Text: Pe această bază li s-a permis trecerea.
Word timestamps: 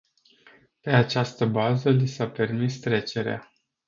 Pe 0.81 0.89
această 0.89 1.45
bază 1.45 1.89
li 1.89 2.07
s-a 2.07 2.29
permis 2.29 2.79
trecerea. 2.79 3.51